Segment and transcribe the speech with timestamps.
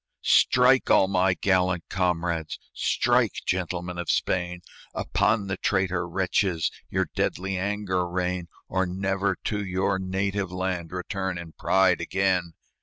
[0.23, 0.89] "Strike!
[0.89, 2.57] all my gallant comrades!
[2.73, 3.35] Strike!
[3.45, 4.61] gentlemen of Spain!
[4.95, 11.37] Upon the traitor wretches Your deadly anger rain, Or never to your native land Return
[11.37, 12.53] in pride again!"